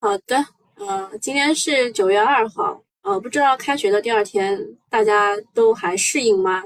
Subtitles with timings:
[0.00, 0.36] 好的，
[0.76, 4.56] 嗯，今天是九月二号，呃，不知道开学的第二天
[4.88, 6.62] 大家都还适应吗？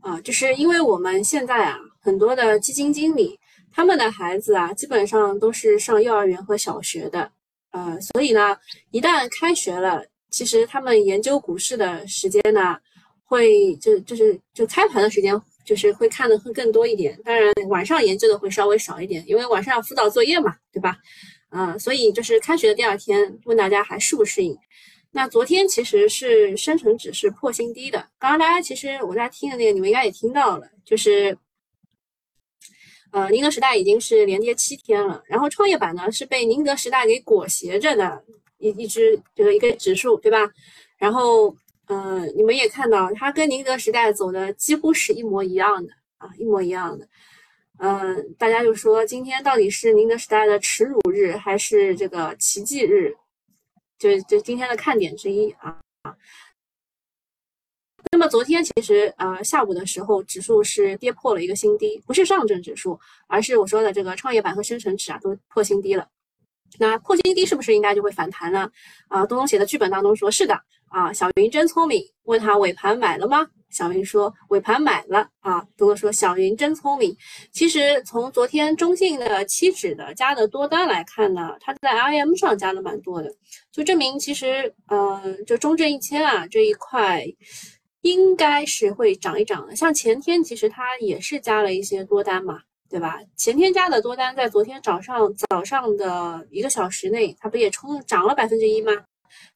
[0.00, 3.36] 啊，就是因为我们现在啊，很多的基金经理
[3.72, 7.28] 他们的孩子啊，基本上都是上幼儿园和小学的，
[7.72, 8.56] 呃，所以呢，
[8.92, 12.78] 一旦开学了，其实他们研究股市的时间呢，
[13.24, 15.34] 会就就是就开盘的时间，
[15.64, 17.18] 就是会看的会更多一点。
[17.24, 20.96] 当然，晚上研究的会稍微少一点，因为晚上要辅导作业嘛，对吧？
[21.50, 24.56] 嗯，所以就是开学的第二天，问大家还适不适应？
[25.12, 27.98] 那昨天其实是深成指是破新低的。
[28.18, 31.38] 刚刚大家其实我在听的那个，你们应该也听到了，就是
[33.12, 38.22] 呃宁德时代已经是连跌七天了，然后创业板呢是被宁德时代给裹挟着的
[38.58, 40.38] 一一只这个一个指数，对吧？
[40.98, 47.08] 然后嗯，你们也看到它跟宁德时代走的几乎是一模一样的啊，一模一样的。
[47.78, 53.14] 嗯，大家就说今天到底是宁德时代的耻辱日还是这个奇迹日？
[53.98, 55.78] 就就今天的看点之一啊。
[58.12, 66.08] 那么昨天其实呃下午的时候，指数是跌破了一个新低，不是上证指数，而是我说的这个创业板和深成指啊都破新低了。
[66.78, 68.70] 那破新低是不是应该就会反弹呢？
[69.08, 71.12] 啊，东东写的剧本当中说是的啊。
[71.12, 73.48] 小云真聪明，问他尾盘买了吗？
[73.76, 77.14] 小云说尾盘买了啊，多多说小云真聪明。
[77.52, 83.30] 其实从昨天中信的期指的加的多单来看呢，它在 IM 上加的蛮多的，
[83.70, 87.22] 就证明其实呃，就中证一千啊这一块
[88.00, 89.76] 应该是会涨一涨的。
[89.76, 93.18] 像前天其实它也是加了一些多单嘛，对吧？
[93.36, 98.92] 前天加的多单在昨天早上早上的一个小时内，它不也冲涨了百分之一吗？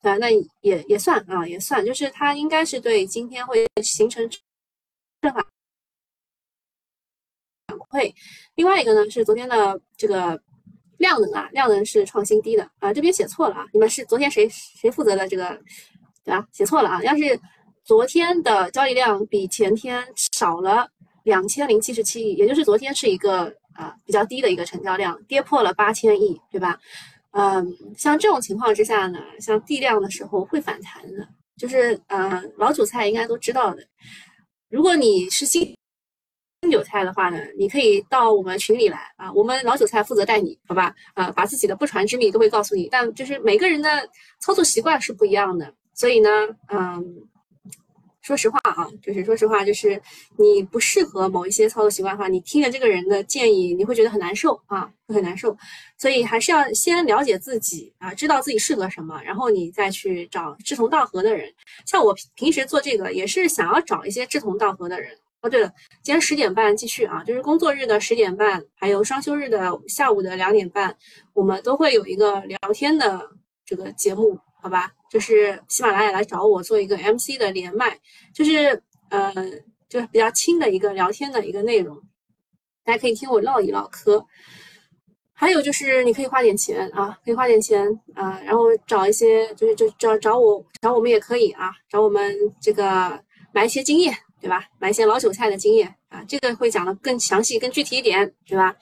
[0.03, 0.19] 对？
[0.19, 5.45] 那也也算啊，也算，就是它应该是对今天会形成正反
[7.91, 8.13] 馈。
[8.55, 10.41] 另外一个呢是昨天的这个
[10.99, 15.61] 量能啊，量能是创新低的啊，这边写错了啊，你们是昨天谁谁负责的这个
[16.25, 16.47] 对吧？
[16.53, 17.41] 写错了啊，要是
[17.85, 20.89] 昨天的交易量比前天少了
[21.25, 26.79] 两千零七十七亿，也就是昨天是一个啊比较低的一个成交量，跌破了八千亿，对吧？
[27.33, 33.83] 嗯，像这种情况之下呢，像地量的时候会反弹的，就是呃老韭菜应该都知道的。
[34.69, 35.75] 如果你是新
[36.63, 40.95] 新韭菜的话呢，你可以到我们群里来啊，我们老韭菜负责带你，好吧？
[41.15, 43.89] 啊，把自己的不传之秘都会告诉你，但就是每个人的
[44.41, 46.29] 操作习惯是不一样的，所以呢，
[46.69, 47.29] 嗯。
[48.23, 50.01] 说实话啊，就是说实话，就是
[50.37, 55.57] 你不适合某一些操作习惯的话，你听着这个人的建议，你会觉得很难受啊，会很难受。
[55.97, 61.51] 所以还是要先了解自己啊，知道自己适合什么，然后你再去找志同道合的人。
[61.87, 65.11] 像我平时做这个，也是想要找一些志同道合的人。
[65.41, 70.95] 哦，对了，今天十点半继续啊，就是工作日的十点半，还有双休日的下午的两点半，
[71.33, 73.31] 我们都会有一个聊天的
[73.65, 74.39] 这个节目。
[74.63, 77.99] 好吧，就是喜马拉雅来找我做一个 MC 的连麦，
[78.35, 79.33] 就是呃，
[79.89, 81.97] 就是比较轻的一个聊天的一个内容，
[82.85, 84.25] 大家可以听我唠一唠嗑。
[85.33, 93.19] 还有就是你可以花点钱啊，可以花点钱啊，然后找一些就是就找找我找我们也可以啊，找我们这个
[93.53, 94.67] 买一些经验，对吧？
[94.79, 98.77] 买一些老韭菜的经验啊，这个会讲的更详细、更具体一点，对吧？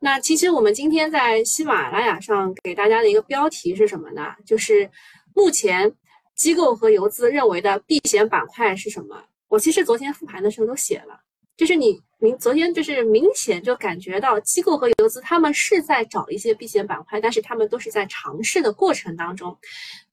[0.00, 4.34] 那其实我们今天在喜马拉雅上给大家的一个标题是什么呢？
[4.44, 4.90] 就是。
[5.38, 5.92] 目前
[6.34, 9.22] 机构和游资认为的避险板块是什么？
[9.48, 11.20] 我其实昨天复盘的时候都写了，
[11.58, 19.54] 就是你明昨天就是明显就感觉到机构和游资他们是在找一些避险板块，但是他们都是在尝试的过程当中。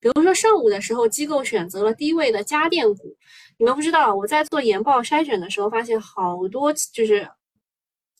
[0.02, 3.16] 比如说上午的时候，机构选择了低位的家电股，
[3.58, 7.26] 你们不知道我在做研报筛选的时候，发现好多就是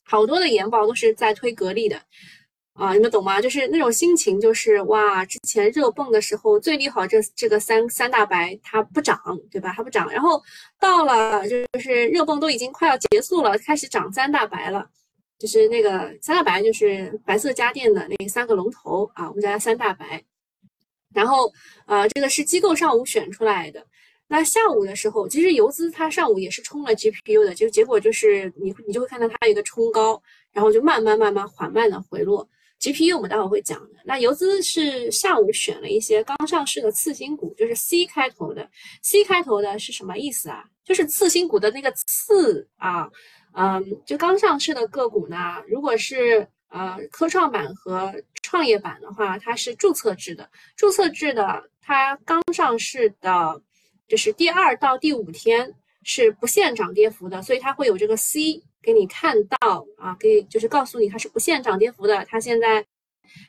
[0.04, 2.02] 好多的研报都是在推格力的。
[2.74, 3.40] 啊，你们懂吗？
[3.40, 9.16] 就是那种心情，就是哇，之前热泵的时候最利好这这个三三大白，它不涨，
[9.52, 9.72] 对吧？
[9.78, 10.42] 它不涨，然后
[10.80, 14.90] 到了就是热泵都已经快要结束了，开始涨三大白了，
[15.38, 20.24] 就是那个三大白，就是白色家电的那三个龙头啊，我们叫它三大白。
[21.14, 21.54] 然后
[21.86, 23.86] 呃，这个是机构上午选出来的。
[24.28, 30.22] 那下午的时候，其实游资它上午也是冲了 GPU 的，就结果就是你你就会看到它一个冲高，
[30.52, 32.48] 然后就慢慢慢慢缓慢的回落。
[32.80, 34.00] GPU 我们待会会讲的。
[34.04, 38.70] 那游资是下午选了一些刚上市的次新股，就是 C 开头的。
[39.02, 40.66] C 开头的是什么意思啊？
[40.84, 43.10] 就是次新股的那个次啊，
[43.54, 45.64] 嗯，就刚上市的个股呢。
[45.70, 50.50] 如果是呃科创板和创业板的话，它是注册制的。
[50.76, 53.62] 注册制的，它刚上市的，
[54.08, 55.74] 就是第二到第五天
[56.04, 58.64] 是不限涨跌幅的，所以它会有这个 C。
[58.86, 62.86] 给你看到啊，可以就是告诉你它是不限涨跌幅的，它现在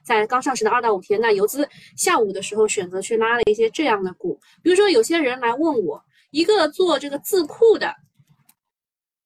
[0.04, 7.92] 在刚上市的二到五天，那游资下午的时候选择去拉了一些这样的股，比如说有些人来问我，一个做这个字库的，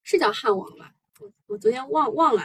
[0.03, 0.95] 是叫汉网吧？
[1.21, 2.43] 我我昨天忘忘了，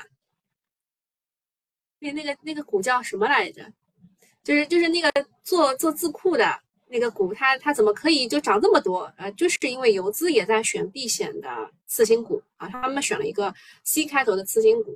[1.99, 3.71] 那那个那个股叫什么来着？
[4.43, 5.09] 就是就是那个
[5.41, 6.62] 做做字库的。
[6.93, 9.11] 那个股它它怎么可以就涨这么多？
[9.17, 11.49] 呃，就是因为游资也在选避险的
[11.87, 13.51] 次新股啊，他们选了一个
[13.83, 14.95] C 开头的次新股，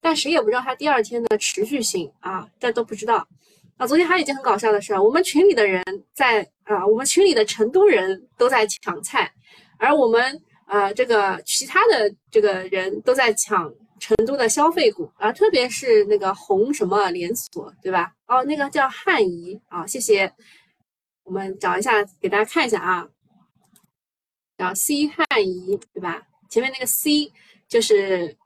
[0.00, 3.26] 但谁也不知道它第二天的持续性啊，这都不知道
[3.76, 3.84] 啊。
[3.84, 5.82] 昨天还有一件很搞笑的事，我们群里的人
[6.14, 9.28] 在啊，我们群里的成都人都在抢菜，
[9.78, 18.12] 而我们呃这个其他的这个人都在抢成都的消费股啊，特别是那个红什么连锁，对吧？
[18.28, 20.32] 哦，那个叫汉仪啊，谢谢。
[21.24, 23.08] 我们找一下，给大家看一下啊，
[24.58, 26.22] 找 C 汉仪对吧？
[26.50, 27.32] 前面那个 C
[27.68, 28.36] 就是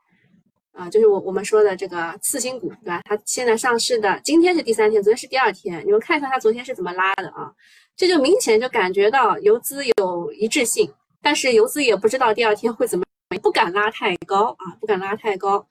[0.71, 3.01] 啊，就是我我们说的这个次新股对吧？
[3.05, 7.51] 它现在上市的，今天是第三天，昨天是第二天，你们看一下它昨天是怎么拉的啊？
[7.95, 13.03] 这就明显就感觉到游资有一致性，但是游资也不知道第二天会怎么，
[13.41, 15.67] 不敢拉太高啊，不敢拉太高，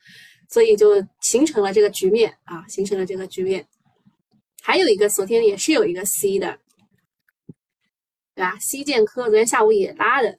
[0.49, 3.67] 所以就形成了这个局面啊，形成了这个局面。
[4.61, 6.59] 还有一个昨天也是有一个 C 的。
[8.37, 10.39] 对吧西建科昨天下午也拉的，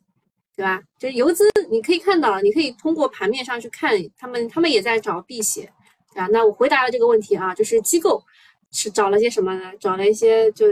[0.55, 0.79] 对吧？
[0.99, 5.67] 就是游资，你可以看到，你可以通过盘面上去看，他们他们也在找避险，
[6.13, 6.27] 对吧？
[6.31, 8.23] 那我回答了这个问题啊，就是机构
[8.71, 9.71] 是找了些什么呢？
[9.79, 10.67] 找了一些就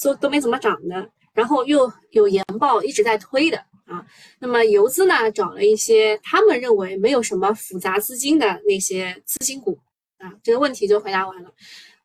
[0.00, 4.06] 都都没怎么涨的，然后又有研报一直在推的啊。
[4.38, 9.76] 那么游资呢，找了一些他们认为没有什么复杂资金的那些次新股
[10.18, 10.32] 啊。
[10.44, 11.50] 这个问题就回答完了。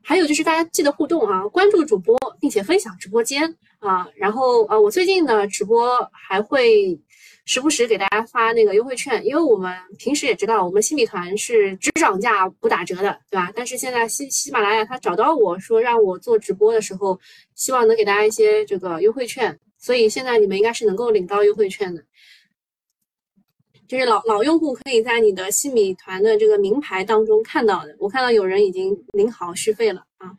[0.06, 4.08] 还有就是大家记得互动啊，关注主播，并且分享直播间啊。
[4.16, 7.00] 然后呃，我最近呢直播还会
[7.46, 13.52] 时不时给大家发那个优惠券，因为我们平时也知道我们新米团是只涨价不打折的，对吧？
[13.56, 17.20] 但是现在喜喜马拉雅他找到我说让我做直播的时候，
[17.56, 22.02] 希望能给大家一些这个优惠券，所以现在你们应该是能够领到优惠券的。
[23.86, 30.32] 就是老老用户可以在你的新米团的这个名牌当中看到的，我看到有人已经领好续费了啊。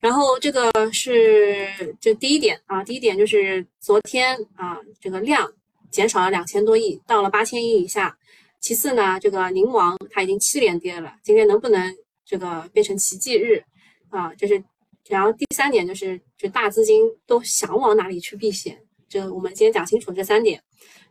[0.00, 1.68] 然后这个是
[2.00, 5.52] 就第一点啊，第一点就是昨天啊这个量
[5.90, 8.16] 减少了两千多亿，到了八千亿以下。
[8.60, 13.62] 其次呢，这个宁王它已经七连跌了，今天能不能这个变成奇迹日
[14.10, 14.34] 啊？
[14.34, 14.62] 就是
[15.08, 18.78] 然后第三点就是就大资金都想往哪里去避险，
[19.08, 20.62] 就我们今天讲清楚这三点。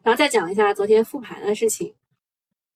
[0.03, 1.93] 然后再讲一下昨天复盘的事情。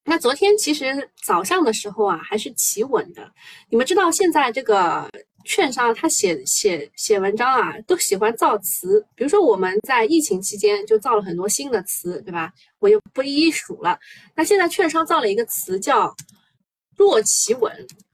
[0.04, 3.32] 那昨天其实早上的时候啊，还是企稳的。
[3.70, 5.08] 你们知道现在这个
[5.46, 9.06] 券商他写写写文章啊，都喜欢造词。
[9.16, 12.52] 比如说我们在疫情期间就造了很多新的词，对吧？
[12.80, 13.98] 我就不一一数了。
[14.36, 16.14] 那现在券商造了一个词叫
[16.98, 17.72] “弱企稳”，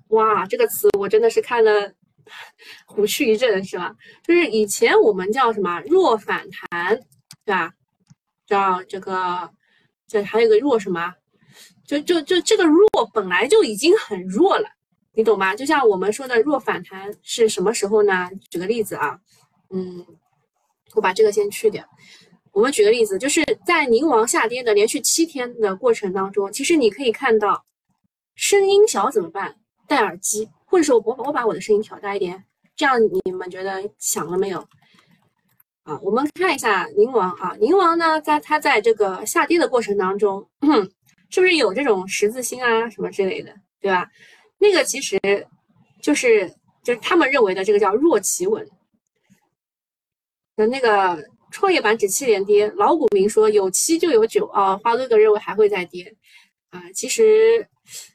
[0.09, 1.91] 哇，这个词我真的是看了
[2.85, 3.95] 虎躯一震，是吧？
[4.23, 6.99] 就是以前我们叫什么“弱反弹”，
[7.45, 7.71] 对吧？
[8.45, 9.49] 叫这个，
[10.05, 11.13] 这还有个弱什么？
[11.87, 14.67] 就就就这个弱本来就已经很弱了，
[15.13, 15.55] 你懂吗？
[15.55, 18.29] 就像我们说的弱反弹是什么时候呢？
[18.51, 19.17] 举个例子啊，
[19.69, 20.05] 嗯，
[20.93, 21.83] 我把这个先去掉。
[22.51, 27.65] 我们举个例子，就是在宁王下跌的连续七天的过程当中，其实你可以看到，
[28.35, 29.55] 声音小怎么办？
[29.87, 32.43] 戴耳机，或者说我我把我的声音调大一点，
[32.75, 34.59] 这样你们觉得响了没有？
[35.83, 40.91] 啊，我们看一下宁王啊，宁王呢，在它在这个下跌的过程当中，嗯
[41.29, 44.09] 是不是有这种十字星啊什么之类的，对吧？
[44.57, 45.19] 那个其实
[46.01, 46.47] 就是
[46.83, 48.67] 就是他们认为的这个叫弱企稳。
[50.55, 56.15] 的那个创业板指七连跌，老股民说有七就有九啊，花哥哥认为还会再跌
[56.69, 56.83] 啊。
[56.93, 57.67] 其实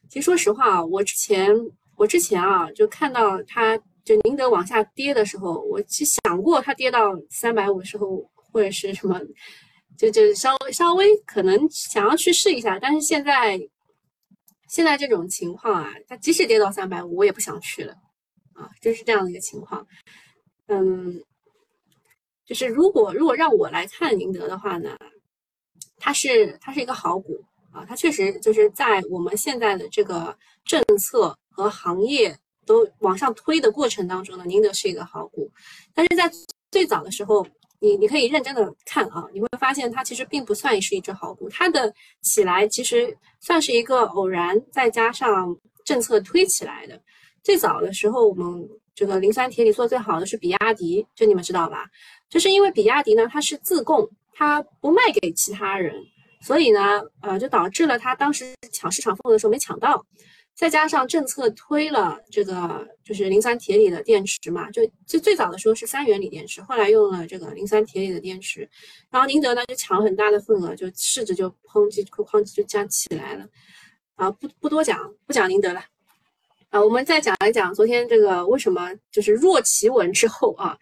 [0.08, 1.54] 其实说实话啊，我之前
[1.96, 3.78] 我之前啊就看到它。
[4.04, 9.16] 就宁德往下跌的时候，我其实想过它跌到三百五的时候，或者是什么，
[9.96, 13.60] 就就稍微稍微可能想要去试一下，但是现在
[14.68, 17.92] 现在这种情况啊，它即使跌到三百五，我也不想去了
[18.54, 19.86] 啊，就是这样的一个情况。
[20.66, 21.22] 嗯，
[22.44, 24.96] 就是如果如果让我来看宁德的话呢，
[25.98, 32.38] 它是它是一个好股啊，它确实就是在我们现在的这个政策和行业。
[32.64, 35.50] 都往上推的过程当中呢，宁德是一个好股，
[35.92, 36.30] 但是在
[36.70, 37.44] 最早的时候，
[37.82, 46.98] 你你可以认真的看啊，你会发现它其实并不算是一只好股，它的起来其实算是一个偶然，再加上政策推起来的。
[47.42, 51.84] 最早的时候，我们这个磷酸铁锂做最好的是比亚迪，就你们知道吧？
[52.30, 55.92] 就是因为比亚迪呢，它是自供，它不卖给其他人，
[56.40, 60.06] 所以呢，呃，就导致了它当时抢市场份额的时候没抢到。
[60.54, 68.68] 再加上政策推了这个就是磷酸铁锂的电池嘛，就就最早的时候是三元锂电池，后来用了这个磷酸铁锂的电池，
[69.10, 73.48] 然后宁德呢就抢了很大的份额，就市值就砰叽哐叽就这样起来了。
[74.14, 75.82] 啊，不不多讲，不讲宁德了。
[76.68, 80.76] 啊，我们再讲一讲昨天这个为什么就是弱企稳之后啊，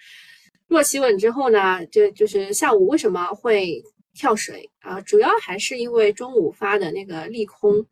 [0.66, 3.82] 弱企稳之后呢，就就是下午为什么会
[4.14, 5.00] 跳水啊？
[5.00, 7.86] 主要还是因为中午发的那个利空。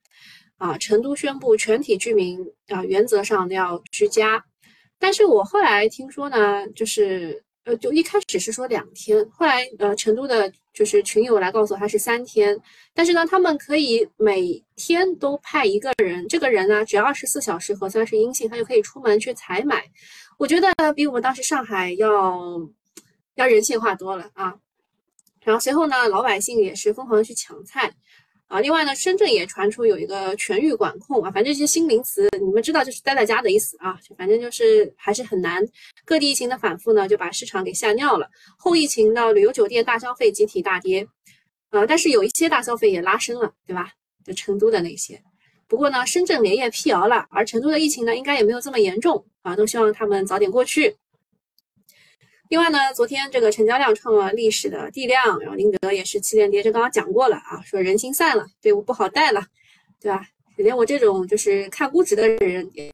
[0.58, 2.38] 啊，成都宣布全体居民
[2.68, 4.44] 啊，原则上要居家。
[4.98, 12.58] 但是我后来听说呢，就是呃，就一开始是说两天，后来呃，成都的就是群友来告诉我他是三天。
[12.92, 19.84] 但是呢，他们可以每天都派一个人，这个人呢，只要二十四小时核酸是阴性，他就可以出门去采买。
[20.38, 22.60] 我觉得比我们当时上海要
[23.36, 24.56] 要人性化多了啊。
[25.44, 27.92] 然后随后呢，老百姓也是疯狂的去抢菜。
[28.48, 35.62] 啊，另外呢，深圳也传出有一个全域管控啊，反正这些新名词你们知道，就是待在家的意思啊，反正就是还是很难。
[36.06, 38.26] 各地疫情的反复呢，就把市场给吓尿了。
[38.56, 41.06] 后疫情的旅游酒店大消费集体大跌，
[41.70, 43.92] 呃，但是有一些大消费也拉升了，对吧？
[44.24, 45.20] 就成都的那些。
[45.66, 50.96] 不过呢，深圳连夜辟谣了，而成都的疫情呢，应该也没有这么严重啊，都希望他们早点过去。
[52.48, 59.46] 另外呢，昨天这个成交量创了历史的地量，然后宁德也是七连跌，这刚刚讲过了啊，说人心散了，队伍不好带了，
[60.00, 60.26] 对吧？
[60.56, 62.90] 连我这种就是看估值的人也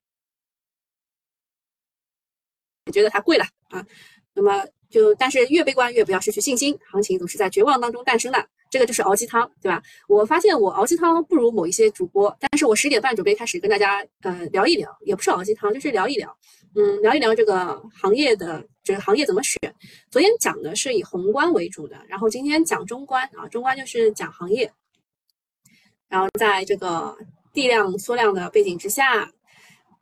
[2.92, 3.86] 觉得它贵了啊。
[4.34, 9.80] 那么就但是越悲观越不要失去信心，行情总是在绝望当中诞生的，这个就是熬鸡汤，对吧？
[10.08, 16.36] 我发现我熬鸡汤不如某一些主播，但是我十点半准备开始跟大家呃聊一聊，也不是熬鸡汤，就是聊一聊。
[16.76, 19.58] 嗯，聊一聊这个行业的这个行业怎么选。
[20.10, 24.72] 昨天讲的是以宏观为主的，然后今天讲中观啊，中观就是讲行业。
[26.08, 27.16] 然后在这个
[27.52, 29.22] 地量缩量的背景之下，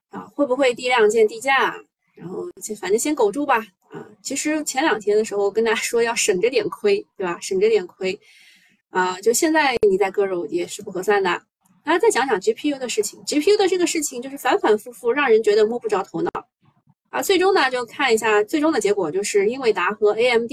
[0.08, 1.78] 啊，会不会地量见地价？
[2.14, 3.58] 然后就反正先苟住吧。
[3.90, 7.38] 啊，其实前两天的时候跟大家说要省着点亏，对吧？
[7.40, 8.18] 省着点亏。
[8.88, 11.30] 啊，就现在你在割肉也是不合算的。
[11.84, 16.30] 大家再讲讲 GPU 的事情，GPU 的这个事情就是反反复复，让人觉得摸不着头脑。
[17.12, 20.50] 啊，最终呢，就看一下最终的结果，就是英伟达和 AMD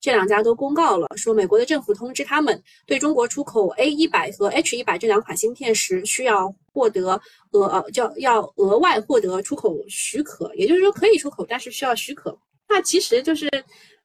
[0.00, 7.20] 这两家都公告了，说美国的政府通知他们，对中国出口 A 一百和 H 一百这两款芯片时，需要获得
[7.52, 12.36] 额呃叫要额外获得出口许可，也就是说可以出口，但是需要许可。
[12.68, 13.48] 那其实就是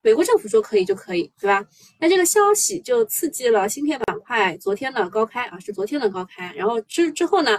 [0.03, 1.65] 美国政府说可以就可以，对吧？
[1.99, 7.57] 那这个消息就刺激了芯片板块昨天的高开啊，是昨天的高开，然后之之后呢，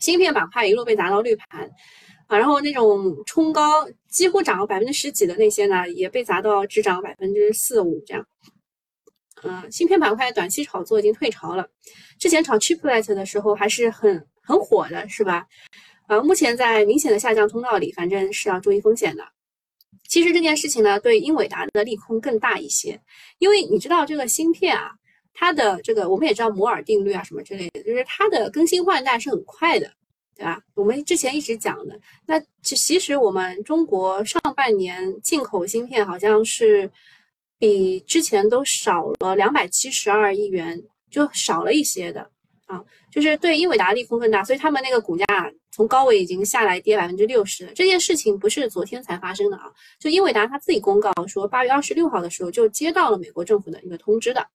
[0.00, 1.70] 芯片板块一路被砸到绿盘。
[2.28, 8.24] 啊，然后那种冲高几乎涨了百分之十几的那些呢，也被砸到只涨百分之四五这样。
[9.42, 11.68] 嗯，芯片板块短期炒作已经退潮了，
[12.18, 15.46] 之前炒 chiplet 的时候还是很很火的，是吧？
[16.06, 19.24] 啊，目前在明显的下降通道里，反正是要注意风险的。
[20.08, 23.00] 其实这件事情呢，对英伟达的利空更大一些，
[23.38, 24.90] 因为你知道这个芯片啊，
[25.32, 29.90] 它的这个我们也知道摩尔定律啊什么之类的，就是它的更新换代是很快的。
[30.38, 30.62] 对吧？
[30.74, 36.88] 我们之前一直讲的，那其其实我们中国上半年进口芯片好像是
[37.58, 40.80] 比之前都少了两百七十二亿元，
[41.10, 42.30] 就少了一些的
[42.66, 45.26] 啊，就是对英伟达利空更大，所以他们那个股价
[45.72, 47.72] 从高位已经下来跌百分之六十了。
[47.74, 49.64] 这件事情不是昨天才发生的啊，
[49.98, 54.46] 就英伟达他自己公告说，八月二十六号的时候就接到了美国政府的一个通知的。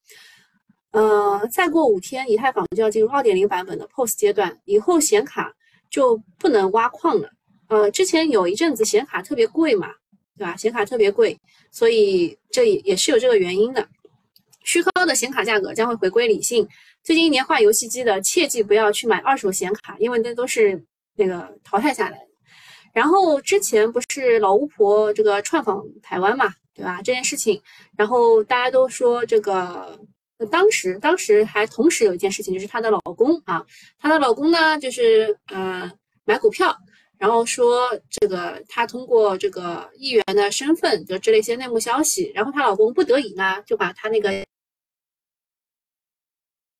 [0.91, 5.53] 呃，再过五天，以太坊就要进入二点零版本的 POS 阶段，以后显卡。
[5.93, 7.29] 就不能挖矿了，
[7.67, 9.89] 呃，之前有一阵子显卡特别贵嘛，
[10.35, 10.57] 对吧？
[10.57, 11.39] 显卡特别贵，
[11.71, 13.87] 所以这也也是有这个原因的。
[14.63, 16.67] 虚高的显卡价格将会回归理性。
[17.03, 20.83] 最近一年换游戏机的，切记不要去买二手显卡，因为那都是
[21.15, 22.27] 那个淘汰下来的。
[22.91, 27.03] 然后之前不是老巫婆这个串访台湾嘛，对吧？
[27.03, 27.61] 这件事情，
[27.95, 29.99] 然后大家都说这个。
[30.47, 33.65] 当时，当时还同时有一件事情，就是她的老公啊，
[33.99, 35.91] 她的老公呢，就是呃
[36.25, 36.75] 买股票，
[37.17, 44.31] 然后说这个她通过这个议员的身份得知了一些内幕消息，然后她老公不得已呢，就把她那个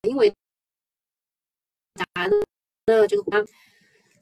[0.04, 0.34] 因为
[2.14, 3.44] 打的这个股票，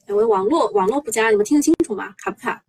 [0.08, 2.14] 因为网络网络不佳，你们听得清楚吗？
[2.18, 2.64] 卡不卡？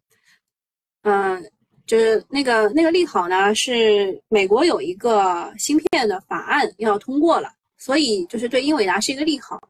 [1.02, 1.50] 嗯。
[1.86, 9.60] 就是那个那个利好呢，是美国有一个芯片的法案要通过了，所以就是对英伟达是一个利好。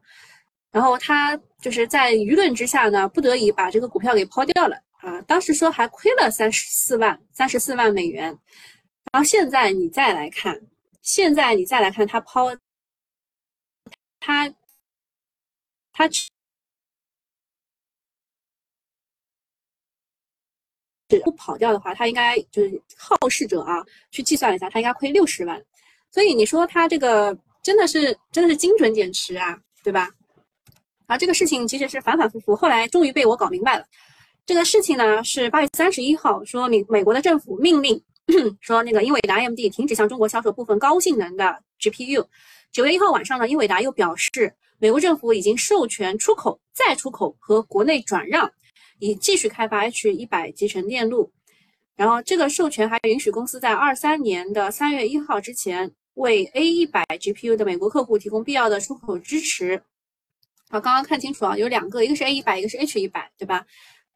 [0.71, 5.21] 然后他就是在舆论之下呢，不得已把这个股票给抛掉了啊。
[5.23, 8.25] 当时说还亏了三十四万三十四万美元，
[9.11, 10.59] 然后现在你再来看，
[11.01, 12.49] 现在你再来看他抛，
[14.19, 14.53] 他
[15.91, 16.09] 他。
[21.19, 25.61] 不跑掉的话，它应该就是好事者啊，去计算了一下，它应该亏六十万。
[26.11, 30.09] 所以你说它这个真的是真的是精准减持啊，对吧？
[31.07, 33.85] 啊，这个事情其实是反反复复，后来终于被我搞明白了。
[34.45, 38.01] 这个事情呢是八月三十一号说，美美国的政府命令
[38.61, 42.25] 说，那个英伟达 AMD 停止向中国销售部分高性能的 GPU。
[42.71, 48.51] 九月一号晚上呢，英伟达又表示，美国政府已经授权出口、再出口和国内转让，
[48.99, 51.31] 以继续开发 H 一百集成电路。
[51.95, 59.81] 然后这个授权还允许公司在二三年的三月一号之前，为 A 一百 GPU 的美国客户提供必要的出口支持。
[60.69, 63.65] 好，刚刚看清楚啊，有两个，一个是 A 一百，一个是 H 一百，对吧？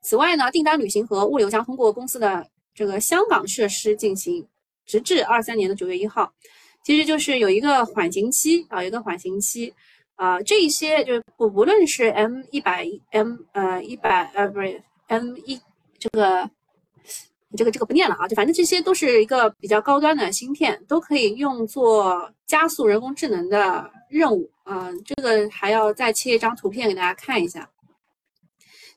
[0.01, 4.48] 此外呢，订单履行和物流将通过公司的这个香港设施进行，
[4.86, 6.34] 直至二三年的九月一号，
[6.84, 9.72] 其实就是有一个缓刑期啊，有一个缓刑期
[10.18, 15.60] 啊，这一些就是不无论是 M 一百 M 呃一百呃不是 M 一
[15.98, 16.50] 这个。
[17.56, 24.52] 这个这个不念了啊，就反正这些都是一个比较高端的芯片，都可以用作加速人工智能的任务。
[24.66, 27.68] 嗯，这个还要再切一张图片给大家看一下。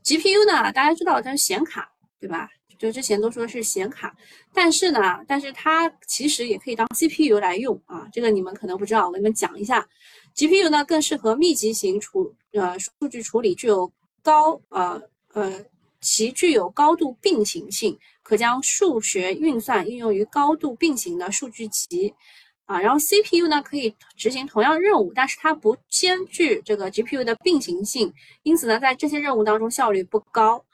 [0.05, 2.50] GPU 呢，大家知道它是显卡，对吧？
[2.77, 4.12] 就之前都说是显卡，
[4.53, 8.09] 但是呢，但是它其实也可以当 CPU 来用啊。
[8.12, 9.87] 这个你们可能不知道，我给你们讲一下。
[10.34, 13.90] GPU 呢更适合密集型处呃数据处理，具有
[14.22, 15.64] 高呃呃。
[16.02, 22.14] 其具有高度并行性，可将数学运算应用于高度并行的数据集，
[22.64, 28.10] 啊，然后 CPU 呢可以执行同样任务，但是它不兼具这个 GPU 的并行性，
[28.44, 30.64] 因此呢，在这些任务当中效率不高，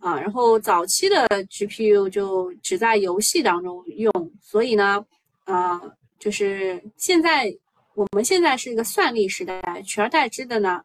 [0.00, 5.04] 啊，然后早期的 GPU 就只在游戏当中用，所以呢，
[5.44, 5.78] 呃，
[6.18, 7.54] 就是现在
[7.94, 10.82] 我们现在是一个算力时代，取而代之的呢。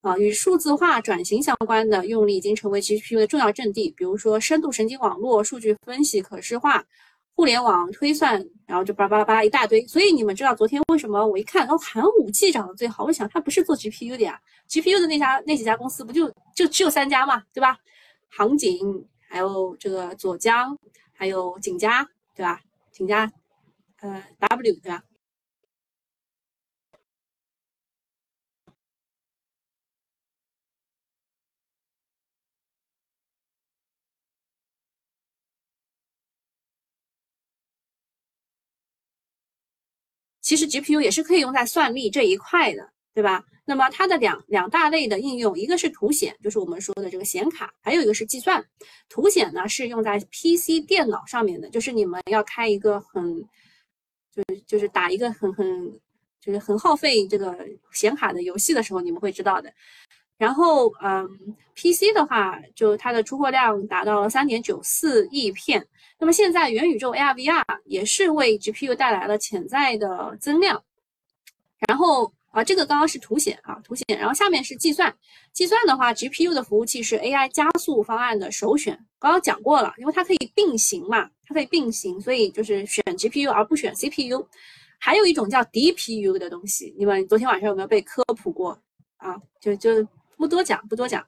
[0.00, 6.84] 啊，与数字化转型相关的用力已经成为 GPU 的重要阵地，比如说深度神经网络、数据分析、可视化、
[7.34, 9.84] 互联网推算，然后就巴拉巴拉巴拉一大堆。
[9.88, 13.04] 所以你们知道昨天为什么我一看哦，寒武纪涨得最好？
[13.04, 17.76] 我想它不是做 GPU 的呀，GPU 的那家那几家公司不就就只有三家嘛，对吧？
[18.28, 20.78] 杭景，还有这个左江，
[21.12, 22.60] 还有景嘉，对吧？
[22.92, 23.28] 景嘉，
[24.00, 25.02] 呃，W，对吧？
[40.48, 43.44] 其实 GPU 也是可以用在算力这一块的，对吧？
[43.66, 48.64] 那么它的两两大类的应用，一个是图显，就是我们说的这个显卡，还有一个是计算。
[49.10, 53.46] 图显呢是用在 PC 电脑上面的，就是你们要开一个很，
[54.34, 56.00] 就是就是打一个很很
[56.40, 57.54] 就是很耗费这个
[57.92, 59.70] 显卡的游戏的时候，你们会知道的。
[60.38, 61.28] 然后，嗯
[61.74, 65.84] ，PC 的话，就它的出货量达到了三点九四亿片。
[66.20, 70.80] 那么现在元宇宙 AR VR 也是为 GPU 带来了潜在的增量。
[71.88, 74.04] 然后啊，这个刚刚是图显啊，图显。
[74.16, 75.12] 然后下面是计算，
[75.52, 78.96] 计算的话，GPU 的服务器是 AI 加速方案的首选。
[79.18, 84.46] 刚刚讲过了，因为它可以并行嘛，它可以并行，所以就是选 GPU 而不选 CPU。
[85.00, 88.80] 还有一种叫 DPU 的东西，你们昨天晚上有没有被科普过
[89.16, 89.36] 啊？
[89.60, 90.06] 就就。
[90.38, 91.26] 不多讲，不多讲。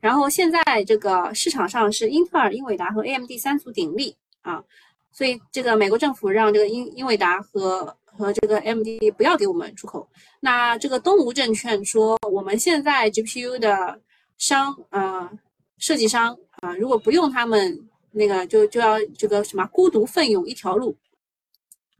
[0.00, 4.62] 然后现在这个市场上是英特尔、英伟达和 AMD 三足鼎立啊，
[5.10, 10.08] 所以这个美国政府让这个英英伟达和和这个 AMD 不要给我们出口。
[10.40, 14.00] 那这个东吴证券说，我们现在 GPU 的
[14.36, 15.30] 商啊
[15.78, 20.96] 设计商啊，如果不用他们那个，就就要这个什么孤独奋勇一条路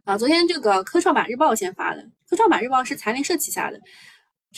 [0.05, 0.17] 啊。
[0.17, 3.81] 昨天这个科创板日报先发的，科创板日报是财联社旗下的。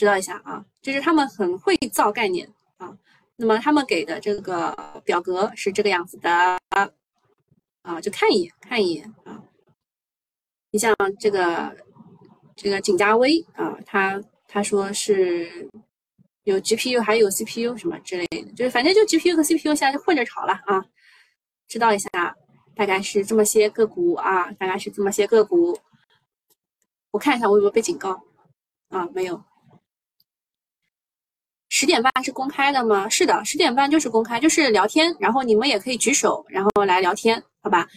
[0.01, 2.97] 知道一下啊，就是他们很会造概念啊。
[3.35, 6.59] 那么他们给的这个表格是这个样子的
[7.83, 9.43] 啊，就看一眼看一眼啊。
[10.71, 11.77] 你像这个
[12.55, 15.69] 这个景嘉微啊，他他说是
[16.45, 20.83] 有 GPU 还有 CPU 什么之类的，就是反正就 GPU 和 CPU 现在就混着炒了啊。
[21.67, 22.35] 知道一下，
[22.73, 25.77] 大概是这么些个股啊，大概是这么些个股。
[27.11, 28.23] 我看一下我有没有被警告
[28.89, 29.43] 啊，没有。
[31.81, 33.09] 十点半是公开的吗？
[33.09, 37.87] 是的，十点半就是公开，就是聊天，然后你们也可以举手，然后来聊天，好吧？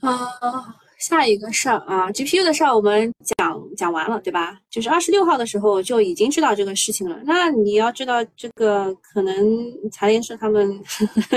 [0.00, 4.58] 啊，下一个事儿啊，GPU 的事儿我们讲讲完了，对吧？
[4.70, 7.20] 就是二十六号的时候就已经知道这个事情了。
[7.26, 9.36] 那你要知道这个，可能
[9.92, 10.82] 财联社他们，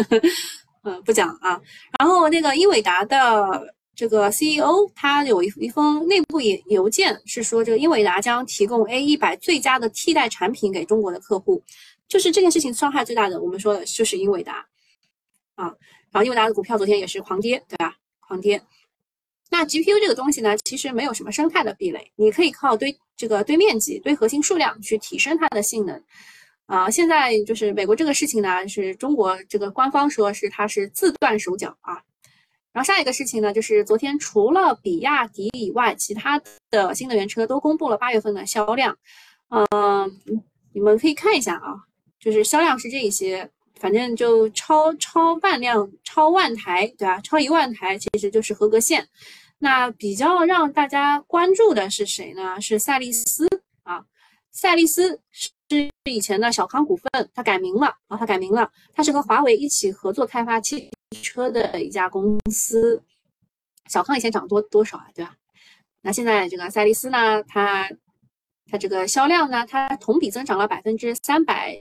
[0.85, 1.59] 嗯，不讲啊。
[1.99, 3.75] 然后那个英伟达的。
[3.95, 11.63] 这个 CEO 他有一一封内部邮邮件，是说这个英伟达将提供 A 一百最佳的替代产品给中国的客户。
[12.07, 14.65] 就是这件事情伤害最大的，我们说的就是英伟达。
[15.55, 15.65] 啊。
[16.11, 17.95] 然后英伟达的股票昨天也是狂跌，对吧？
[18.19, 18.61] 狂跌。
[19.49, 26.03] 那 GPU 这个东西呢，其实没有什么生态的壁垒，你可以靠堆这个堆面积、堆核心数量去提升它的性能。
[26.65, 32.01] 啊，现在就是美国这个事情呢，是中国这个官方说是它是自断手脚啊。
[32.73, 38.97] 然后下一个事情呢，就是昨天除了比亚迪以外，其他的新能源车都公布了八月份的销量。
[39.49, 40.19] 嗯，
[40.73, 41.75] 你们可以看一下啊，
[42.19, 43.47] 就是销量是这一些，
[43.79, 47.21] 反正就超超万辆、超万台，对吧？
[47.21, 49.07] 超一万台其实就是合格线。
[49.59, 52.59] 那比较让大家关注的是谁呢？
[52.59, 53.47] 是赛力斯
[53.83, 54.03] 啊，
[54.51, 55.21] 赛力斯
[55.77, 60.89] 是以前的小康股份，它改名了啊，它改名了，它是和华为一起合作开发汽。
[61.21, 63.03] 车的一家公司，
[63.87, 65.07] 小康以前涨多多少啊？
[65.13, 65.35] 对吧？
[66.01, 67.43] 那现在这个赛力斯呢？
[67.43, 67.87] 它
[68.65, 69.63] 它这个销量呢？
[69.67, 71.79] 它同比增长了百分之三百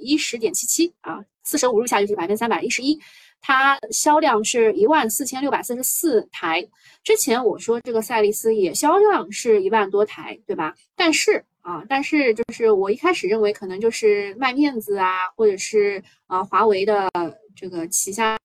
[0.00, 2.98] 一十点七七啊，四舍五入下就是百分之三百一十一。
[3.40, 6.66] 它销量是一万四千六百四十四台。
[7.04, 10.74] 之前我说这个赛力斯也销量是一万多台，对吧？
[10.94, 17.08] 但是啊，但是就是我一开始认为可能就是卖面子啊，或者是啊华为的
[17.54, 18.36] 这个旗下。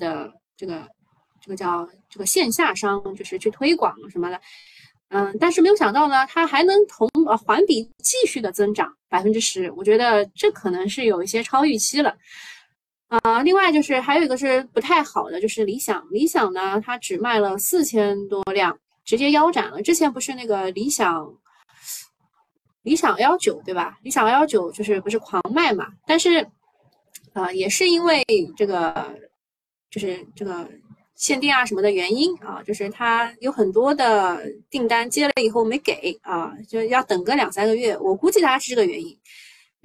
[0.00, 0.84] 的这个
[1.40, 4.40] 这个叫这个线下商，就是去推广什么的，
[5.10, 12.16] 嗯，但是没有想到呢，它还能同呃环比继续的增长百分之十，我觉得这可能是有一些超预期了，
[13.08, 19.80] 啊，另外就是还有一个是不太好的，就是理想，理想呢它只卖了四千多辆，直接腰斩了。
[19.82, 21.32] 之前不是那个理想
[22.82, 23.98] 理想 L 九对吧？
[24.02, 25.86] 理想 L 九就是不是狂卖嘛？
[26.06, 26.46] 但是
[27.32, 28.24] 啊，也是因为
[28.56, 29.14] 这个。
[29.88, 30.68] 就是这个
[31.14, 37.96] 限定啊什么的原因啊，就是它有很多的订单接了以后没给啊，就要等个两三个月。
[37.98, 39.16] 我估计大概是这个原因。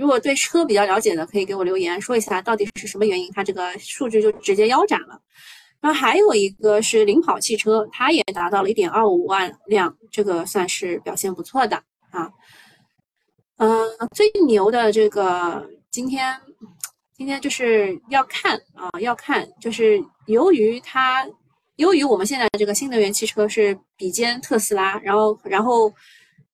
[0.01, 5.21] 如果对车比较了解的，可以给我留言说一下到底是什么原因，它这个数据就直接腰斩了。
[5.79, 11.77] 然后还有一个是领跑汽车，它也达到了一点二五万辆，这个算是表现不错的
[12.09, 12.27] 啊。
[13.57, 16.35] 嗯，最牛的这个今天。
[17.13, 21.23] 今天就是要看啊，要看，就是由于它，
[21.75, 25.93] 由于我们现在这个新能源汽车是比肩特斯拉，然后，然后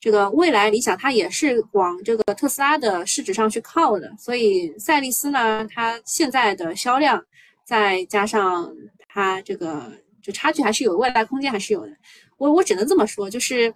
[0.07, 7.21] 这个未来理想它也是往这个特斯拉的市值上去靠的，所以赛力斯呢，它现在的销量
[7.65, 8.73] 再加上
[9.09, 9.91] 它这个
[10.21, 11.91] 就差距还是有未来空间还是有的，
[12.37, 13.73] 我我只能这么说，就是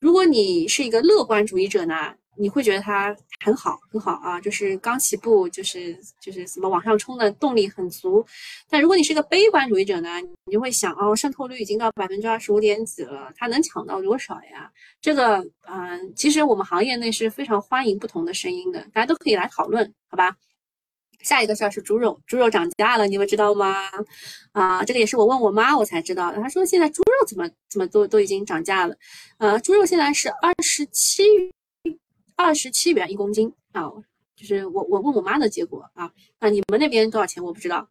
[0.00, 2.14] 如果你是一个乐观主义者呢。
[2.38, 8.24] 你会觉得它很好，很好啊，就是刚起步，就是就是什么往上冲的动力很足。
[8.68, 14.70] 但如果你是个悲观主义者呢，你就会想哦，渗透率已经到百分之二十五点几了，它能抢到多少呀？
[15.00, 20.36] 这个，嗯，其实我们行业内是非常欢迎不同的声音的，大家都可以来讨论，好吧？
[21.22, 23.74] 下一个事儿是猪肉，猪肉涨价了，你们知道吗？
[24.52, 28.94] 啊，这个也是我问我妈我才知道的，她说现在猪肉怎么怎么都都已经涨价了，
[29.38, 31.24] 呃，猪肉现在是二十七。
[32.36, 33.90] 二十七元一公斤啊，
[34.36, 37.88] 就是我我问我妈的结果啊，那你们那边多少钱我不知道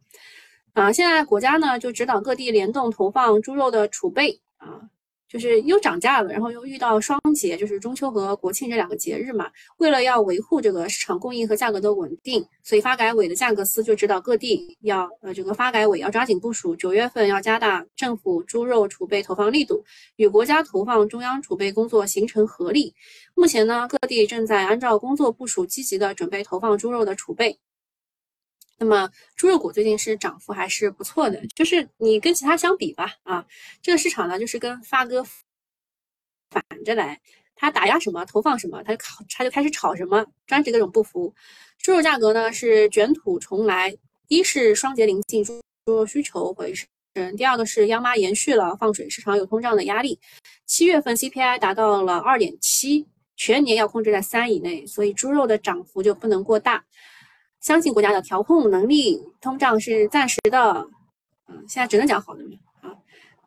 [0.72, 0.92] 啊。
[0.92, 4.88] 现在国家呢就指导各地联动投放猪肉的储备啊。
[5.28, 9.50] 就是又涨价了，然后又遇到双节，就是中秋和国庆这两个节日嘛。
[9.78, 19.84] 为了要维护这个市场供应和价格的稳定，所以发改委的价格司就指导各地要呃，这个发改委要抓紧部署，九月份要加大政府猪肉储备投放力度，
[20.16, 22.94] 与国家投放中央储备工作形成合力。
[23.34, 27.58] 目前呢，各地正在按照工作部署，积极的准备投放猪肉的储备。
[28.78, 33.46] 那么猪肉股最近是涨幅还是不错的，就是你跟其他相比吧，啊，
[33.80, 35.24] 这个市场呢就是跟发哥
[36.50, 37.18] 反着来，
[37.54, 41.34] 他打压什么投放什么，他就炒他就开始炒什么，专职各种不服。
[41.78, 43.96] 猪肉价格呢是卷土重来，
[44.28, 46.84] 一是双节临近，猪肉需求回升；
[47.36, 50.18] 第二个是央妈延续了放水，市场有通胀的压力。
[50.66, 56.84] 七月份 CPI 达到了二点七，全年要控制在三以内，所以猪肉的涨幅就不能过大。
[57.66, 60.88] 相信国家的调控能力，通胀是暂时的，
[61.48, 62.40] 嗯，现在只能讲好的
[62.80, 62.94] 啊。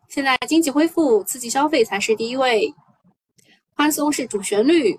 [0.10, 2.70] 现在经济恢复，刺激消费才是第一位，
[3.78, 4.94] 宽松是主旋律。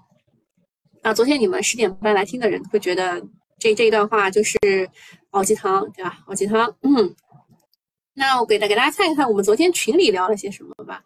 [1.03, 3.23] 啊，昨天你们十点半来听的人会觉得
[3.59, 4.59] 这这一段话就是
[5.33, 6.21] 熬鸡汤，对吧？
[6.25, 6.75] 熬鸡汤。
[6.81, 7.15] 嗯，
[8.15, 11.05] 那我给大给大家看一看我们昨天群里聊了些什么吧。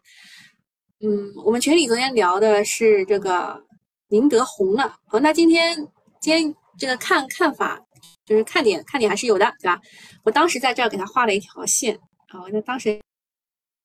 [1.00, 3.60] 嗯，我们群里昨天聊的是这个
[4.06, 4.94] 宁德红了。
[5.04, 5.76] 好，那今天
[6.20, 7.83] 今天这个看看法。
[8.24, 9.80] 就是看点，看点还是有的，对吧？
[10.22, 11.94] 我当时在这儿给他画了一条线
[12.28, 12.98] 啊，我当时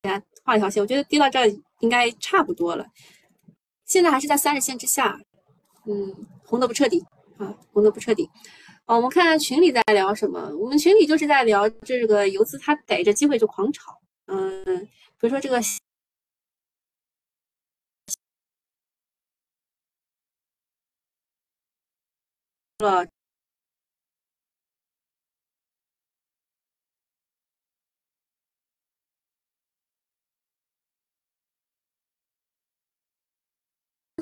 [0.03, 1.47] 给他画一条线，我觉得跌到这儿
[1.79, 2.85] 应该差不多了。
[3.85, 5.19] 现在还是在三十线之下，
[5.85, 7.03] 嗯，红的不彻底
[7.37, 8.29] 啊，红的不彻底。
[8.85, 10.49] 哦，我们看看群里在聊什么。
[10.57, 13.99] 我们群里就是在聊这个游资，他逮着机会就狂炒。
[14.25, 14.63] 嗯，
[15.19, 15.59] 比如说这个。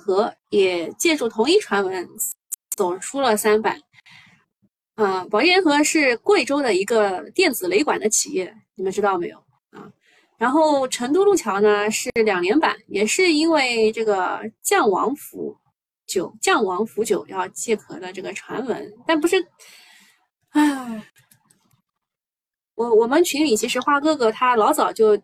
[0.08, 2.08] 和也借助同一传闻
[2.78, 3.78] 走出了三板。
[4.96, 9.38] 啊，宝利联合是贵州的一个电子雷管的企业，你们知道没有
[9.72, 9.91] 啊？
[10.38, 15.58] 然后成都路桥呢是两连板，也是因为这个降王府
[16.08, 19.46] 酒、降王府酒要借壳的这个传闻，但不是，
[20.52, 21.04] 唉，
[22.76, 25.22] 我我们群里其实花哥哥他老早就。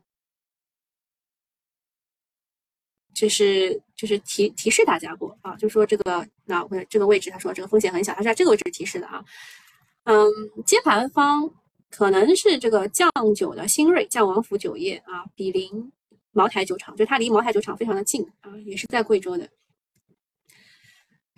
[3.13, 9.23] 就是就是提提示大家过啊，就说这个那这个位置，他说这个风险很小，他是在这个位置提示的啊。
[10.05, 10.27] 嗯，
[10.65, 11.49] 接盘方
[11.89, 15.91] 可能是这个酱酒的新锐酱王府酒业啊，比邻
[16.31, 19.47] 茅台酒厂，就它离茅台酒厂非常的近啊，也是在贵州的。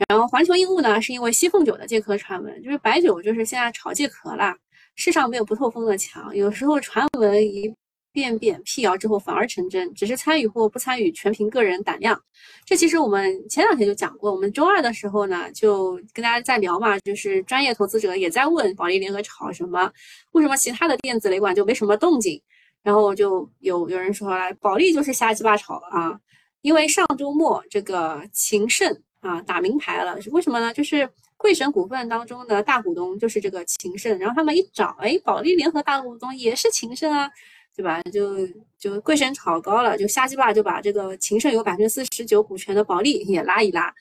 [0.07, 4.57] 然后环球应物呢，是因为西凤酒的借壳传闻，就是白酒就是现在炒借壳啦，
[4.95, 7.73] 世上没有不透风的墙，有时候传闻一。
[8.15, 12.19] 变变辟谣之后反而成真，只是参与或不参与全凭个人胆量。
[12.63, 19.91] 这其实我们前两天就讲过，我们周二的时候呢就跟大家在聊嘛，就是专业投资者也在问保利联合炒什么，
[20.31, 22.41] 为什么其他的电子雷管就没什么动静？
[22.81, 26.17] 然后就有有人说了，保利就是瞎鸡巴炒啊，
[26.61, 30.73] 因为上周末这个秦盛啊打明牌了，为什么呢？
[30.73, 37.29] 就是贵神股份当中的大股东就是这个秦盛，然后他们一找，哎，保利联合大股东也是秦盛啊。
[37.75, 38.01] 对吧？
[38.03, 43.93] 就就贵神炒高了，就瞎鸡巴就把这个秦胜有百分之四十九股权的保利也拉一拉，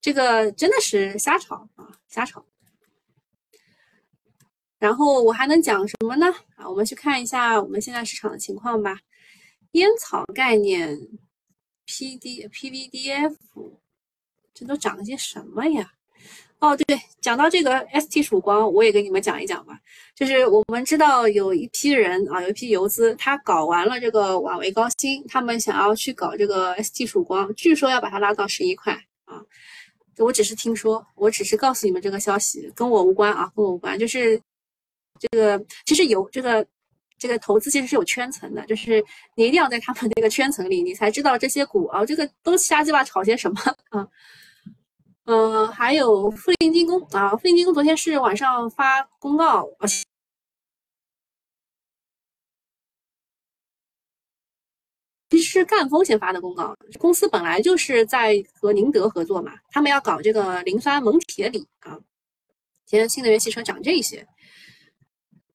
[0.00, 2.44] 这个真的是瞎炒啊，瞎炒。
[4.78, 6.26] 然后我还能讲什么呢？
[6.54, 9.00] 啊，我们去看一下我们现在市场的情况吧。
[9.72, 10.96] 烟草概念
[11.84, 13.36] ，P D P V D F，
[14.54, 15.94] 这都涨了些什么呀？
[16.60, 19.78] 哦，对，讲到这个 ST 曙光，我也跟你们讲一讲吧。
[20.16, 28.92] 就是我们知道有一批人啊，有一批游资，他搞完了这个瓦维高新，他们想要去搞这个 ST 曙光，据说要把它拉到十一块
[29.24, 29.40] 啊。
[30.18, 33.96] 我只是听说，我只是告诉你们这个消息，跟我无关啊，跟我无关。
[33.96, 34.40] 就是
[35.20, 36.66] 这个，其实有这个
[37.16, 39.04] 这个投资其实是有圈层的，就是
[39.36, 44.08] 你一定要在他们那个圈层里，你才知道这些股啊，这个都瞎鸡巴炒些什么 啊。
[45.28, 49.68] 嗯，还有富林精工啊，富林精工昨天是晚上发公告，
[55.28, 56.74] 其实是赣锋先发的公告。
[56.98, 61.98] 公司本来就是在和宁德合作嘛，他们要搞这个磷酸锰铁锂啊。
[62.86, 64.26] 今天新能源汽车涨这些，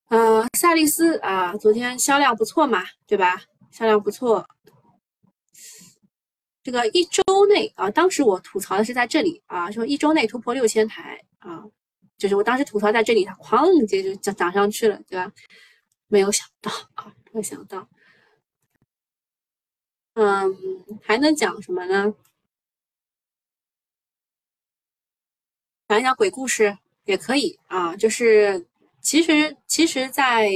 [0.09, 3.41] 呃，赛力斯啊，昨天销量不错嘛，对吧？
[3.71, 4.45] 销量不错。
[6.62, 7.22] 这个一周
[7.54, 11.63] 内啊，当时我吐槽的是在这里啊，说一周内突破六千台啊，
[12.18, 15.32] 就是我当时吐槽在这里，它哐就就涨涨上去了，对吧？
[16.08, 17.88] 没有想到啊，没有想到。
[20.16, 20.56] 嗯，
[21.02, 22.13] 还能讲什么呢？
[25.88, 28.66] 讲一讲鬼故事也可以啊，就是
[29.02, 30.50] 其实其实，在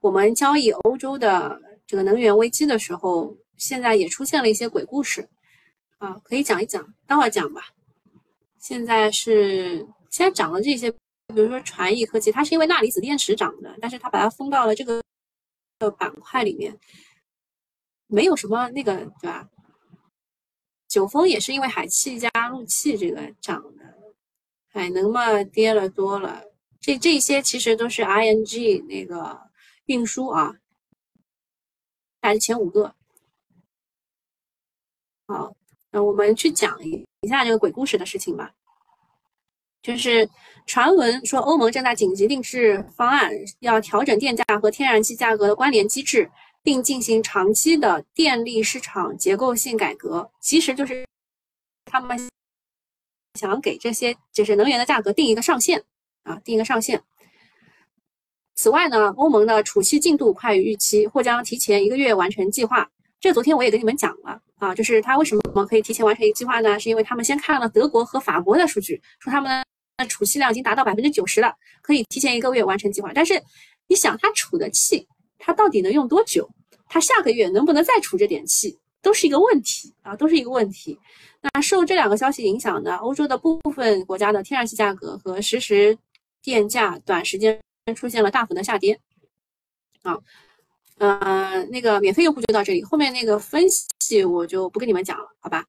[0.00, 5.28] 我们交易欧洲的这个能源危机的时候，现在也出现了一些鬼故事。
[5.98, 7.72] 啊，可以讲一讲，待会儿讲吧。
[8.58, 9.78] 现在是
[10.10, 15.02] 现在涨了这些，比如说传艺科技，它是因为钠离子电池涨的，但是它把它封到了这个
[15.78, 16.78] 的板块里面，
[18.08, 19.48] 没有什么那个，对吧？
[20.88, 23.98] 九峰也是因为海气加陆气这个涨的，
[24.68, 26.44] 海能嘛跌了多了，
[26.80, 29.50] 这这些其实都是 ING 那个
[29.86, 30.56] 运输啊，
[32.20, 32.94] 排的前五个，
[35.26, 35.56] 好。
[36.04, 38.52] 我们去讲一一下这个鬼故事的事情吧。
[39.82, 40.28] 就是
[40.66, 43.30] 传闻说，欧盟正在紧急定制方案，
[43.60, 46.28] 要调整电价和天然气价格的关联机制，
[46.62, 50.28] 并进行长期的电力市场结构性改革。
[50.40, 51.06] 其实就是
[51.84, 52.18] 他们
[53.38, 55.84] 想给这些就是能源的价格定一个上限
[56.24, 57.00] 啊，定一个上限。
[58.56, 62.90] 此外呢，欧盟的储气进度快于预期，或将提前一个月完成计划。
[63.20, 66.78] 这昨天我也跟你们讲了啊，就是他为什么可以提前完成一个计划呢？
[66.78, 69.64] 是因为他们先看了德国和法国的数据，说他们
[69.96, 73.10] 的储气量已经达到百分之九十了，可以提前一个月完成计划。
[73.14, 73.42] 但是
[73.88, 75.06] 你想，他储的气，
[75.38, 76.48] 他到底能用多久？
[76.88, 80.98] 他下个月能不能再储这点气，都是一个问题啊，都是一个问题。
[81.40, 85.96] 那受这两个消息影响呢，欧洲的部分国家的天然气价格和实时
[86.42, 87.60] 电价短时间
[87.94, 89.00] 出现了大幅的下跌。
[90.02, 90.16] 啊，
[90.98, 93.64] 呃，那个免费用户就到这里，后面那个分
[94.00, 95.64] 析我就不跟你们讲了，好吧？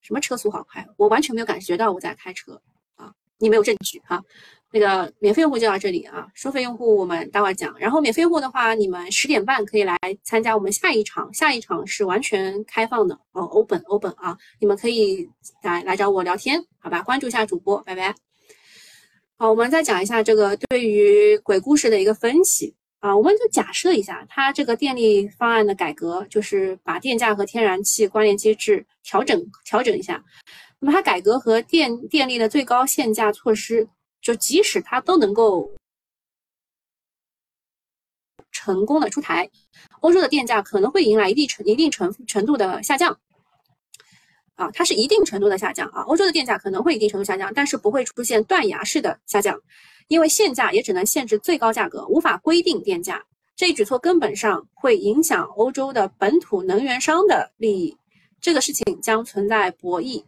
[0.00, 2.60] 什么车速好快，我完全没有感觉到我在开车
[2.96, 4.22] 啊，你没有证据哈。
[4.70, 7.74] 那个免费用户就到这里啊，收费用户我们待会讲。
[7.78, 15.28] 然后免费用户的话，你们十点半可以来参加我们下一场，下一场是完全开放的哦，open open 啊，你们可以
[15.62, 17.02] 来来找我聊天，好吧？
[17.02, 18.14] 关注一下主播，拜拜。
[19.38, 30.24] 好，我们再讲一下这个对于鬼故事的一个分析啊，我们就假设一下，它这个电力方案的改革，就是把电价和天然气关联机制调整调整一下。
[30.80, 33.88] 那么它改革和电电力的最高限价措施。
[34.20, 35.72] 就即使它都能够
[38.50, 39.48] 成功的出台，
[40.00, 43.16] 欧洲的电价可能会迎来一定程一定程程度的下降，
[44.58, 49.58] 啊，它是一定程度的下降啊，欧洲的电价可能会一定程度下降，但是不会出现断崖式的下降，
[50.08, 53.24] 因为限价也只能限制最高价格，无法规定电价。
[53.54, 57.96] 这一举措根本上会影响欧洲的本土能源商的利益，
[58.40, 60.24] 这个事情将存在博弈，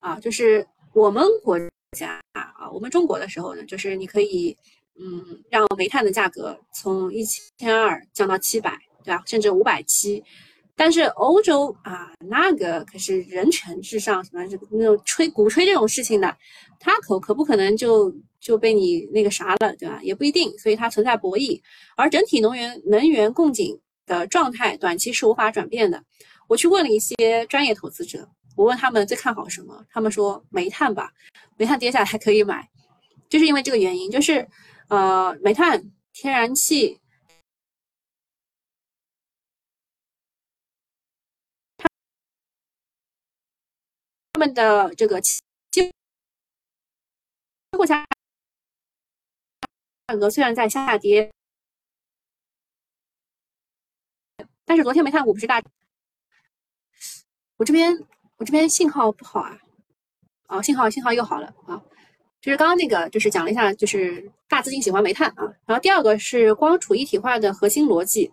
[0.00, 1.58] 啊，就是我们国。
[1.94, 4.56] 家啊，我们中国的时候呢，就是你可以，
[4.98, 7.22] 嗯，让煤炭的价格从一
[7.58, 9.22] 千二降到七百，对吧？
[9.26, 10.24] 甚至五百七。
[10.76, 16.36] 但是欧洲啊，那个可是人权至上，什么那种吹鼓吹这种事情的，
[16.80, 20.00] 他可可不可能就就被你那个啥了，对吧？
[20.02, 21.60] 也不一定，所以它存在博弈。
[21.96, 26.02] 而整体能源能源供给的状态，短期是无法转变的。
[26.48, 28.28] 我去问了一些专业投资者。
[28.54, 31.10] 我问他们最看好什么，他们说煤炭吧，
[31.56, 32.68] 煤炭跌下来还可以买，
[33.30, 34.46] 就是因为这个原因，就是
[34.88, 35.82] 呃，煤炭、
[36.12, 37.00] 天然气，
[44.42, 45.40] 们的这个期
[47.78, 48.04] 货价
[50.18, 51.30] 格虽然在下跌，
[54.64, 55.62] 但是昨天煤炭股不是大，
[57.58, 58.04] 我这边。
[58.38, 59.56] 我这边信号不好啊，
[60.48, 61.80] 哦，信号信号又好了啊，
[62.40, 68.32] 就是刚刚那个就是讲了一下，就是大资金喜欢煤炭啊，然后第二个是光储一体化的核心逻辑，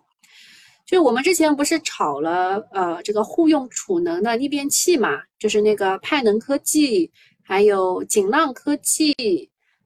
[0.90, 7.08] 就我们之前不是炒了呃这个互用储能的逆变器嘛，就是那个派能科技，
[7.44, 9.14] 还有锦浪科技，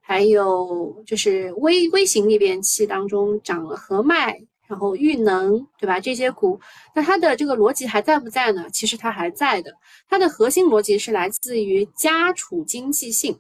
[0.01, 4.41] 还有就是微微型逆变器当中涨了和脉。
[4.67, 6.01] 然后裕能，对吧？
[6.01, 6.59] 这些股，
[6.95, 8.65] 那它的这个逻辑还在不在呢？
[8.73, 9.71] 其实它还在的。
[10.09, 13.39] 它的核心逻辑是来自于家储经济性，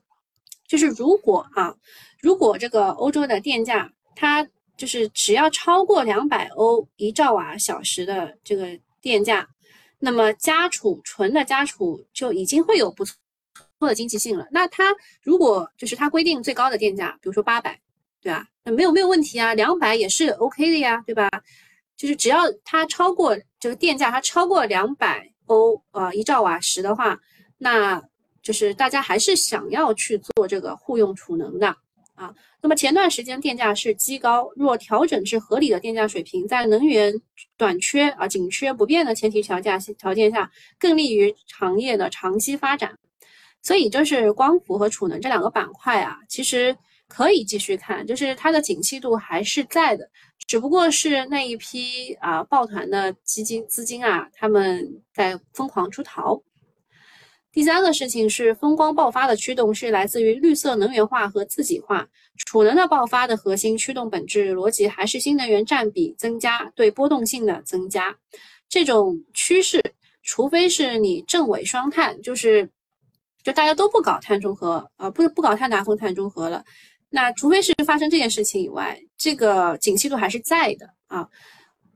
[0.69, 1.75] 就是如果啊，
[2.21, 4.47] 如果这个欧洲的电价，它
[4.77, 9.49] 就是只要超过两百欧一兆瓦小时的这个电价，
[9.99, 13.17] 那么家储纯的家储就已经会有不错
[13.81, 14.47] 的经济性了。
[14.51, 17.81] 那它如果就是它规定最高的电价，比如说八百。
[18.25, 18.49] 对吧？
[18.65, 21.29] 那没有没有问题啊，两百也是 OK 的呀，对吧？
[21.95, 27.21] 就是只要它超过这个电价，它超过两百欧啊一兆瓦时的话，
[27.59, 28.03] 那
[28.43, 31.77] 就是大家还是想要去做这个互用储能的
[32.15, 32.35] 啊。
[32.63, 37.15] 那么前段时间电价是畸高，若调整至合理的电价水平，在能源
[37.57, 42.99] 短缺啊紧缺不变的前提条件条件下，更利于行业的长期发展。
[43.63, 46.77] 所以就是光伏和储能这两个板块啊，其实。
[47.07, 50.09] 可以继续看，就是它的景气度还是在的，
[50.49, 56.43] 只不过是那一批啊抱团的基金资金啊，他们在疯狂出逃。
[57.55, 62.05] 第三个事情是风光爆发的驱动是来自于绿色能源化和自己化，
[62.47, 68.17] 储能的爆发的核心驱动本质逻辑还是新能源占比增加对波动性的增加。
[68.69, 69.81] 这种趋势，
[70.25, 72.69] 除非是你正伪双碳，就是
[73.45, 76.65] 就大家都不搞碳中和啊，不不搞碳达峰碳中和了。
[77.09, 81.29] 那除非是发生这件事情以外，这个景气度还是在的啊，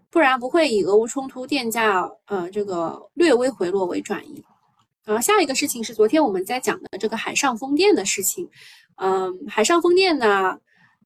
[0.09, 4.40] 不然不会以俄乌冲突电价呃这个略微回落为转移。
[5.09, 8.46] 然后下一个事情是昨天我们在讲的这个海上风电的事情，
[8.96, 10.59] 嗯，海上风电呢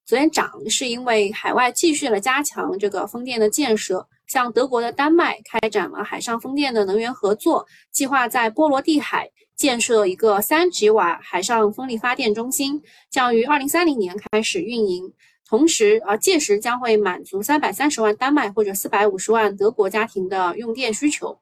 [0.04, 9.30] 昨天涨是因为海外继续了加强这个风电的建设，像德国的丹麦开展了海上风电的能源合作计划，在波罗的海。
[9.54, 15.12] 建设一个三吉瓦海上风力发电中心，将于二零三零年开始运营。
[15.46, 21.38] 同时，啊，届时将会满足三百三十万丹麦或者四百五十万德国家庭的用电需求。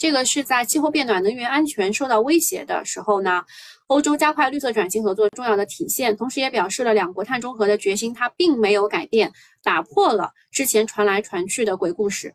[0.00, 3.44] 这个是在气候变暖、能源安全受到威胁的时候呢，
[3.88, 6.16] 欧洲加快绿色转型合作重要的体现。
[6.16, 9.30] 同时，也表示了两国碳中和的决心，它并没有改变，
[9.62, 12.34] 打破了之前传来传去的鬼故事。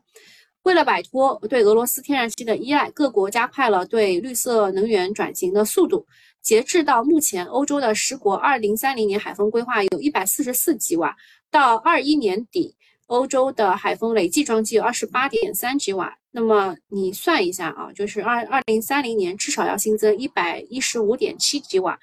[0.62, 6.06] 为了摆脱对俄罗斯天然气的依赖，各国加快了对绿色能源转型的速度。
[6.44, 11.16] 截至到目前，欧洲的十国二零三零年海风规划有一百四十四吉瓦，
[11.50, 12.76] 到二一年底，
[13.08, 16.16] 欧洲的海风累计装机有二十八点三吉瓦。
[16.38, 21.98] 那么你算一下啊，就是二二零三零年至少要新增一百一十五点七吉瓦，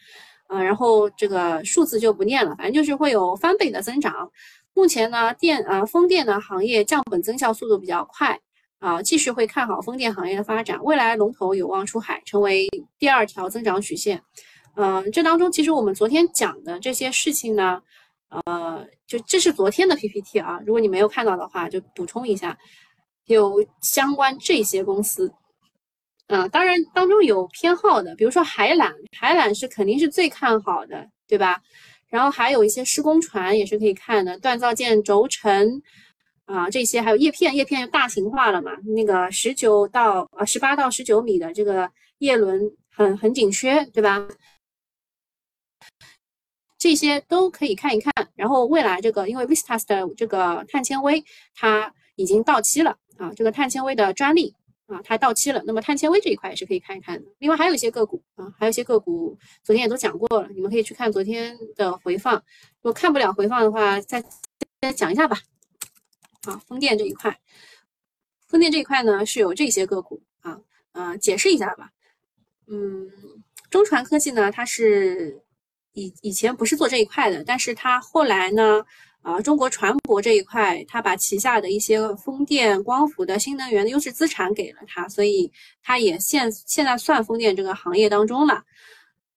[0.47, 4.31] 啊，然后这个数字就不念了，反正就是会有翻倍的增长。
[4.73, 8.41] 目前呢，电啊风电的行业降本增效速度比较快
[8.79, 12.67] 啊，继续会看好风电行业的发展，未来龙头有望出海，成为
[12.99, 14.23] 第二条增长曲线。
[14.77, 17.83] 嗯，这当中其实我们昨天讲的这些事情呢，
[18.31, 22.57] 呃，就这是昨天的 PPT 啊，如果你没有看到的话，就补充一下。
[23.27, 25.33] 有相关这些公司，
[26.27, 31.63] 嗯，当然当中有偏好的，比如说海缆，海缆是肯定是最看好的，对吧？
[32.09, 35.83] 然后还有一些施工船也是可以看的，锻造件、轴承
[36.45, 38.73] 啊这些，还有叶片，叶片大型化了嘛？
[38.95, 42.61] 那个十九到呃十八到十九米的这个叶轮
[42.91, 44.29] 很很紧缺，对吧？
[46.79, 48.13] 这些都可以看一看。
[48.35, 52.99] 然后未来这个，因为 Vistas 的这个碳纤维它已经到期了。
[53.23, 54.53] 啊，这个碳纤维的专利
[54.87, 55.63] 啊，它到期了。
[55.65, 57.31] 那么碳纤维这一块也是可以看一看的。
[57.39, 62.35] 另外还有一些个股啊，还有一些个股，昨天也都讲过了，你们可以去看昨天的回放。
[62.81, 64.21] 如果看不了回放的话，再
[64.81, 65.39] 再讲一下吧。
[66.47, 67.39] 啊，风电这一块，
[68.49, 70.59] 风电这一块呢是有这些个股啊，
[70.91, 71.93] 呃，解释一下吧。
[72.67, 73.09] 嗯，
[73.71, 75.41] 中传科技呢，它是
[75.93, 78.85] 以以前不是做这一块的，但是它后来呢。
[79.23, 85.51] 啊，中国船舶这一块，他把旗下的一些风电、光伏的新能源的优质资产给了他，所以
[85.81, 88.63] 他也现现在算风电这个行业当中了。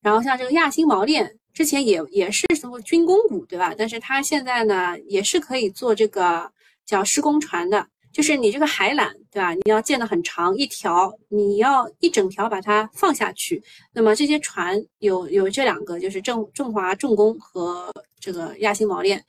[0.01, 3.73] 然后像这个亚星锚链，之前也也是什么军工股，对吧？
[3.77, 6.51] 但是它现在呢，也是可以做这个
[6.85, 9.53] 叫施工船的，就是你这个海缆，对吧？
[9.53, 13.63] 你要建的很长一条，你要一整条把它放下去。
[13.93, 19.23] 那么这些船有有这两个，就是正中华重工和这个亚星锚链。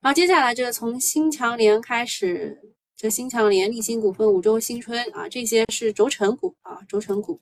[0.00, 2.56] 然后接下来这个从新强联开始，
[2.96, 7.40] 这新强联、立新股份、五洲新春啊，这些是轴承股啊，轴承股。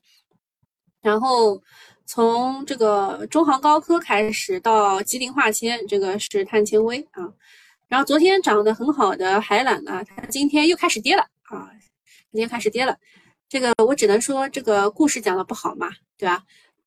[1.03, 1.63] 然后
[2.07, 7.31] 从这个中航高科开始到吉林化纤，这个是碳纤维啊。
[7.89, 11.71] 然后昨天涨得很好的海缆呢，它今天又开始跌了啊，
[12.33, 12.97] 今天开始跌了。
[13.49, 16.43] 这个我只能说这个故事讲的不好嘛，对吧？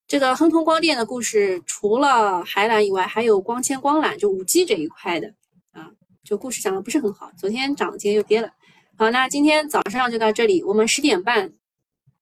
[0.07, 5.33] 这个亨通光电的故事，除了海缆以外，还有光纤光缆，就五 G 这一块的。
[6.23, 8.49] 就故事讲的不是很好，昨天涨，今天又跌了。
[8.97, 11.51] 好，那今天早上就到这里，我们十点半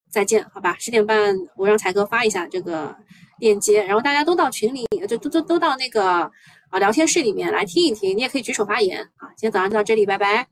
[0.09, 0.75] 再见，好吧？
[0.79, 2.95] 十点半我让才哥发一下这个
[3.39, 6.31] 链接，然后大家都到群里，就都都都到那个
[6.69, 9.27] 啊聊天室里面来听一听，你也可以举手发言啊。
[9.35, 10.47] 今天早上就到这里，拜拜。